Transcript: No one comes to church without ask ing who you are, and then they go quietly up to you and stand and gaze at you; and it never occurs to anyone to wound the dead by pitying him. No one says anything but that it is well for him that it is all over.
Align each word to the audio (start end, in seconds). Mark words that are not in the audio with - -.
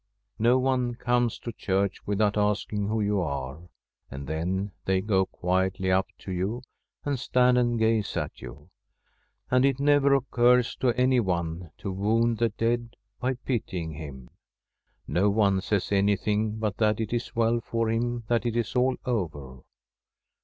No 0.39 0.57
one 0.57 0.95
comes 0.95 1.37
to 1.37 1.51
church 1.51 2.07
without 2.07 2.35
ask 2.35 2.73
ing 2.73 2.87
who 2.87 3.01
you 3.01 3.21
are, 3.21 3.69
and 4.09 4.25
then 4.25 4.71
they 4.85 4.99
go 4.99 5.27
quietly 5.27 5.91
up 5.91 6.07
to 6.21 6.31
you 6.31 6.63
and 7.05 7.19
stand 7.19 7.55
and 7.59 7.77
gaze 7.77 8.17
at 8.17 8.41
you; 8.41 8.71
and 9.51 9.63
it 9.63 9.79
never 9.79 10.15
occurs 10.15 10.75
to 10.77 10.89
anyone 10.99 11.69
to 11.77 11.91
wound 11.91 12.39
the 12.39 12.49
dead 12.49 12.95
by 13.19 13.35
pitying 13.45 13.93
him. 13.93 14.31
No 15.07 15.29
one 15.29 15.61
says 15.61 15.91
anything 15.91 16.57
but 16.57 16.77
that 16.77 16.99
it 16.99 17.13
is 17.13 17.35
well 17.35 17.61
for 17.63 17.87
him 17.91 18.23
that 18.25 18.43
it 18.47 18.55
is 18.55 18.75
all 18.75 18.95
over. 19.05 19.59